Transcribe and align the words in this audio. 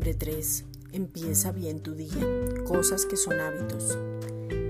3. 0.00 0.64
Empieza 0.92 1.52
bien 1.52 1.80
tu 1.80 1.94
día. 1.94 2.16
Cosas 2.66 3.04
que 3.04 3.16
son 3.16 3.38
hábitos. 3.40 3.98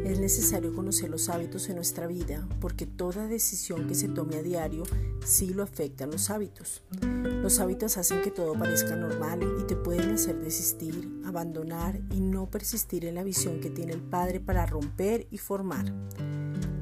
Es 0.04 0.18
necesario 0.18 0.74
conocer 0.74 1.10
los 1.10 1.28
hábitos 1.28 1.68
en 1.68 1.76
nuestra 1.76 2.06
vida 2.06 2.46
porque 2.60 2.86
toda 2.86 3.28
decisión 3.28 3.86
que 3.86 3.94
se 3.94 4.08
tome 4.08 4.36
a 4.36 4.42
diario 4.42 4.82
sí 5.24 5.54
lo 5.54 5.62
afecta 5.62 6.04
a 6.04 6.06
los 6.08 6.28
hábitos. 6.30 6.82
Los 7.00 7.60
hábitos 7.60 7.96
hacen 7.98 8.20
que 8.20 8.30
todo 8.32 8.54
parezca 8.54 8.96
normal 8.96 9.40
y 9.60 9.64
te 9.64 9.76
pueden 9.76 10.10
hacer 10.10 10.40
desistir, 10.40 11.08
abandonar 11.24 12.00
y 12.10 12.20
no 12.20 12.50
persistir 12.50 13.04
en 13.04 13.14
la 13.14 13.22
visión 13.22 13.60
que 13.60 13.70
tiene 13.70 13.92
el 13.92 14.02
Padre 14.02 14.40
para 14.40 14.66
romper 14.66 15.28
y 15.30 15.38
formar. 15.38 15.86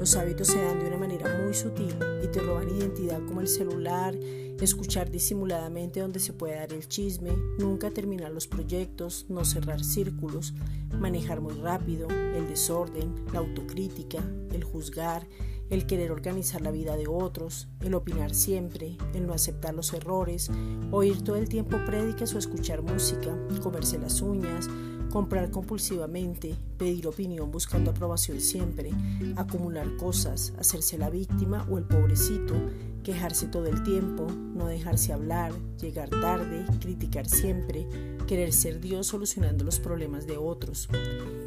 Los 0.00 0.16
hábitos 0.16 0.46
se 0.46 0.62
dan 0.62 0.80
de 0.80 0.86
una 0.86 0.96
manera 0.96 1.42
muy 1.44 1.52
sutil 1.52 1.94
y 2.24 2.26
te 2.28 2.40
roban 2.40 2.70
identidad 2.70 3.20
como 3.26 3.42
el 3.42 3.48
celular, 3.48 4.14
escuchar 4.58 5.10
disimuladamente 5.10 6.00
donde 6.00 6.20
se 6.20 6.32
puede 6.32 6.54
dar 6.54 6.72
el 6.72 6.88
chisme, 6.88 7.32
nunca 7.58 7.90
terminar 7.90 8.32
los 8.32 8.46
proyectos, 8.46 9.26
no 9.28 9.44
cerrar 9.44 9.84
círculos, 9.84 10.54
manejar 10.98 11.42
muy 11.42 11.52
rápido, 11.52 12.08
el 12.08 12.48
desorden, 12.48 13.14
la 13.30 13.40
autocrítica, 13.40 14.24
el 14.54 14.64
juzgar, 14.64 15.26
el 15.68 15.84
querer 15.86 16.12
organizar 16.12 16.62
la 16.62 16.70
vida 16.70 16.96
de 16.96 17.06
otros, 17.06 17.68
el 17.80 17.92
opinar 17.92 18.34
siempre, 18.34 18.96
el 19.12 19.26
no 19.26 19.34
aceptar 19.34 19.74
los 19.74 19.92
errores, 19.92 20.50
oír 20.92 21.22
todo 21.22 21.36
el 21.36 21.50
tiempo 21.50 21.76
prédicas 21.84 22.34
o 22.34 22.38
escuchar 22.38 22.80
música, 22.80 23.36
comerse 23.62 23.98
las 23.98 24.22
uñas, 24.22 24.66
comprar 25.10 25.50
compulsivamente, 25.50 26.54
pedir 26.78 27.06
opinión 27.06 27.50
buscando 27.50 27.90
aprobación 27.90 28.40
siempre, 28.40 28.90
acumular 29.36 29.96
cosas, 29.96 30.54
hacerse 30.58 30.96
la 30.96 31.10
víctima 31.10 31.66
o 31.68 31.78
el 31.78 31.84
pobrecito, 31.84 32.54
quejarse 33.02 33.46
todo 33.48 33.66
el 33.66 33.82
tiempo, 33.82 34.26
no 34.30 34.66
dejarse 34.66 35.12
hablar, 35.12 35.52
llegar 35.80 36.08
tarde, 36.08 36.64
criticar 36.80 37.28
siempre, 37.28 37.86
querer 38.26 38.52
ser 38.52 38.80
Dios 38.80 39.08
solucionando 39.08 39.64
los 39.64 39.80
problemas 39.80 40.26
de 40.26 40.38
otros. 40.38 40.88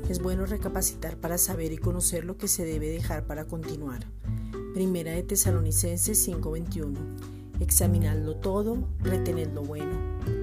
Es 0.09 0.21
bueno 0.21 0.45
recapacitar 0.45 1.17
para 1.17 1.37
saber 1.37 1.71
y 1.71 1.77
conocer 1.77 2.25
lo 2.25 2.37
que 2.37 2.47
se 2.47 2.65
debe 2.65 2.89
dejar 2.89 3.25
para 3.25 3.45
continuar. 3.45 4.05
Primera 4.73 5.11
de 5.11 5.23
Tesalonicenses 5.23 6.17
5:21. 6.17 6.99
Examinadlo 7.59 8.35
todo, 8.35 8.77
retened 9.01 9.53
lo 9.53 9.61
bueno. 9.61 10.42